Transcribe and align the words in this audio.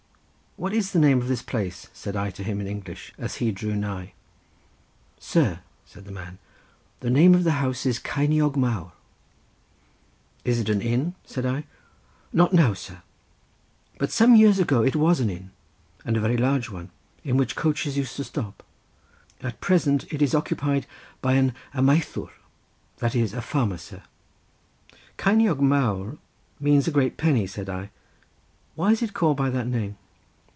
"What 0.57 0.73
is 0.73 0.91
the 0.91 0.99
name 0.99 1.19
of 1.21 1.27
this 1.29 1.41
place?" 1.41 1.87
said 1.93 2.15
I 2.17 2.29
to 2.31 2.43
him 2.43 2.59
in 2.59 2.67
English 2.67 3.13
as 3.17 3.35
he 3.35 3.51
drew 3.53 3.73
nigh. 3.73 4.13
"Sir," 5.17 5.61
said 5.85 6.03
the 6.05 6.11
man, 6.11 6.39
"the 6.99 7.09
name 7.09 7.33
of 7.33 7.45
the 7.45 7.53
house 7.63 7.85
is 7.85 7.99
Ceiniog 7.99 8.57
Mawr." 8.57 8.91
"Is 10.43 10.59
it 10.59 10.67
an 10.69 10.81
inn?" 10.81 11.15
said 11.25 11.45
I. 11.45 11.63
"Not 12.33 12.51
now, 12.53 12.73
sir; 12.73 13.01
but 13.97 14.11
some 14.11 14.35
years 14.35 14.59
ago 14.59 14.83
it 14.83 14.95
was 14.95 15.19
an 15.21 15.29
inn, 15.29 15.51
and 16.03 16.17
a 16.17 16.19
very 16.19 16.35
large 16.37 16.69
one 16.69 16.91
at 17.25 17.35
which 17.35 17.55
coaches 17.55 17.97
used 17.97 18.17
to 18.17 18.23
stop; 18.25 18.61
at 19.41 19.61
present, 19.61 20.05
it 20.13 20.21
is 20.21 20.35
occupied 20.35 20.85
by 21.21 21.35
an 21.35 21.55
amaethwr—that 21.73 23.15
is 23.15 23.33
a 23.33 23.41
farmer, 23.41 23.77
sir." 23.77 24.03
"Ceiniog 25.17 25.61
Mawr 25.61 26.17
means 26.59 26.87
a 26.87 26.91
great 26.91 27.15
penny," 27.15 27.47
said 27.47 27.69
I, 27.69 27.89
"why 28.75 28.91
is 28.91 29.01
it 29.01 29.13
called 29.15 29.37
by 29.37 29.49
that 29.49 29.65
name?" 29.65 29.97